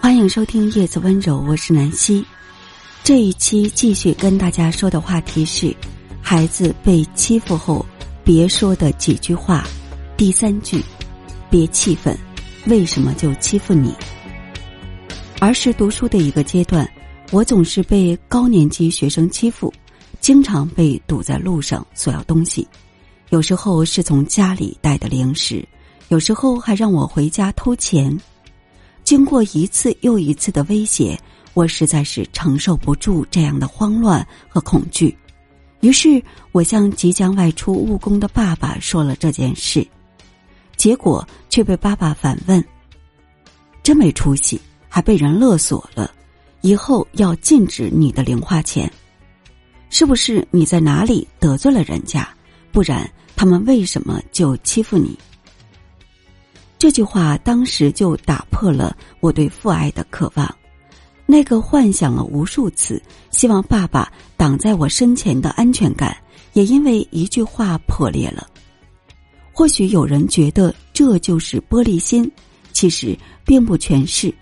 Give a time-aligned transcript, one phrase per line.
[0.00, 2.24] 欢迎收听《叶子温柔》，我是南希。
[3.02, 5.74] 这一期继续跟大家说的话题是：
[6.22, 7.84] 孩子被欺负后
[8.24, 9.64] 别说的几句话。
[10.16, 10.82] 第三句，
[11.50, 12.16] 别气愤，
[12.66, 13.94] 为什么就欺负你？
[15.40, 16.88] 儿时读书的一个阶段，
[17.32, 19.72] 我总是被高年级学生欺负，
[20.20, 22.66] 经常被堵在路上索要东西，
[23.30, 25.66] 有时候是从家里带的零食，
[26.08, 28.16] 有时候还让我回家偷钱。
[29.02, 31.18] 经过一次又一次的威胁，
[31.54, 35.16] 我实在是承受不住这样的慌乱和恐惧，
[35.80, 39.86] 于是我向即将外出务工的爸爸说了这件事，
[40.76, 42.64] 结果却被爸爸反问
[43.82, 46.12] ：“真没出息，还被人勒索了，
[46.60, 48.92] 以后要禁止你的零花钱，
[49.88, 52.28] 是不是你在哪里得罪了人家？
[52.72, 55.16] 不然他们为什么就欺负你？”
[56.78, 60.54] 这句话当时就打破了我对父爱的渴望，
[61.24, 66.14] 那个幻想了无数次希望爸爸挡在我身前的安全感，
[66.52, 68.46] 也因为一句话破裂了。
[69.52, 72.30] 或许有人觉得这就是玻璃心，
[72.72, 74.32] 其实并不全是。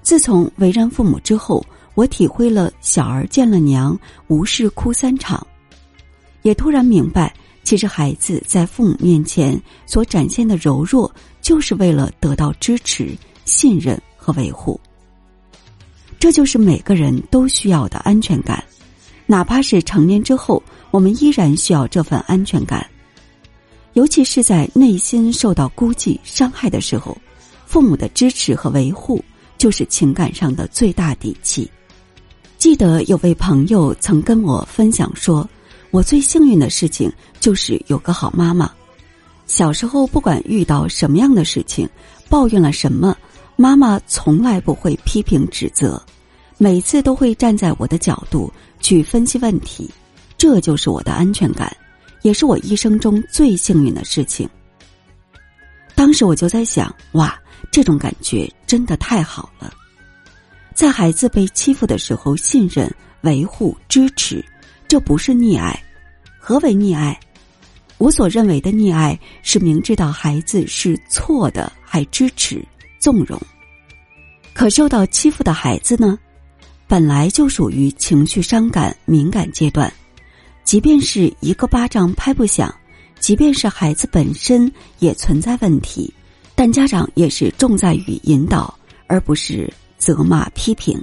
[0.00, 3.96] 自从为人父母之后，我体会了“小儿见了娘，
[4.28, 5.46] 无事哭三场”，
[6.40, 7.34] 也突然明白。
[7.64, 11.10] 其实，孩子在父母面前所展现的柔弱，
[11.40, 14.78] 就是为了得到支持、信任和维护。
[16.18, 18.62] 这就是每个人都需要的安全感，
[19.26, 20.60] 哪怕是成年之后，
[20.90, 22.84] 我们依然需要这份安全感。
[23.92, 27.16] 尤其是在内心受到孤寂、伤害的时候，
[27.64, 29.24] 父母的支持和维护，
[29.56, 31.70] 就是情感上的最大底气。
[32.58, 35.48] 记得有位朋友曾跟我分享说。
[35.92, 38.72] 我最幸运的事情就是有个好妈妈。
[39.46, 41.86] 小时候，不管遇到什么样的事情，
[42.30, 43.14] 抱怨了什么，
[43.56, 46.02] 妈妈从来不会批评指责，
[46.56, 49.90] 每次都会站在我的角度去分析问题。
[50.38, 51.70] 这就是我的安全感，
[52.22, 54.48] 也是我一生中最幸运的事情。
[55.94, 57.38] 当时我就在想，哇，
[57.70, 59.70] 这种感觉真的太好了。
[60.74, 64.42] 在孩子被欺负的时候，信任、维护、支持。
[64.92, 65.82] 这不是溺爱，
[66.38, 67.18] 何为溺爱？
[67.96, 72.62] 我所认为的溺爱是明知道孩子是错的还支持
[73.00, 73.40] 纵容。
[74.52, 76.18] 可受到欺负的孩子呢，
[76.86, 79.90] 本来就属于情绪伤感敏感阶段，
[80.62, 82.70] 即便是一个巴掌拍不响，
[83.18, 86.12] 即便是孩子本身也存在问题，
[86.54, 91.02] 但家长也是重在于引导，而不是责骂批评。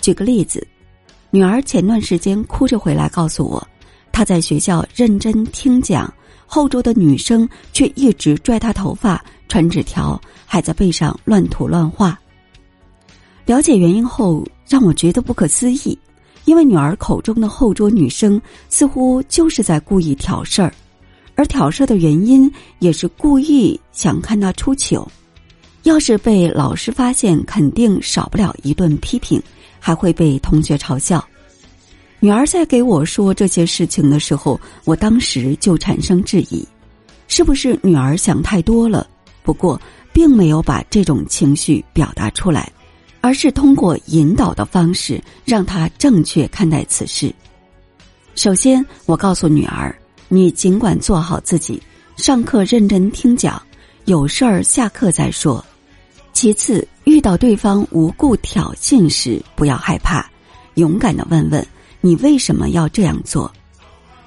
[0.00, 0.64] 举个例子。
[1.34, 3.66] 女儿前段时间哭着回来告诉我，
[4.12, 6.12] 她在学校认真听讲，
[6.44, 12.20] 后桌的女生却一直拽她头发、传纸条，还在背上乱涂乱画。
[13.46, 15.98] 了解原因后，让我觉得不可思议，
[16.44, 18.38] 因为女儿口中的后桌女生
[18.68, 20.70] 似乎就是在故意挑事儿，
[21.34, 25.10] 而挑事儿的原因也是故意想看她出糗。
[25.84, 29.42] 要是被老师发现，肯定少不了一顿批评。
[29.84, 31.22] 还会被同学嘲笑。
[32.20, 36.64] 女儿在给我说这些事情的时候，我当时就产生质疑：
[37.26, 39.04] 是不是女儿想太多了？
[39.42, 39.80] 不过，
[40.12, 42.70] 并没有把这种情绪表达出来，
[43.20, 47.34] 而是通过引导的方式让她正确看待此事。
[48.36, 49.92] 首先，我告诉女儿
[50.28, 51.82] ：“你尽管做好自己，
[52.16, 53.60] 上课认真听讲，
[54.04, 55.62] 有事儿下课再说。”
[56.32, 60.28] 其次，遇到对方无故挑衅时，不要害怕，
[60.74, 61.64] 勇敢的问问
[62.00, 63.52] 你为什么要这样做。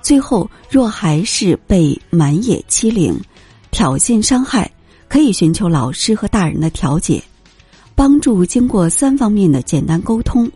[0.01, 3.19] 最后，若还是被满野欺凌、
[3.71, 4.69] 挑衅伤害，
[5.07, 7.21] 可以寻求老师和大人的调解，
[7.95, 10.49] 帮助经过三方面的简单沟通，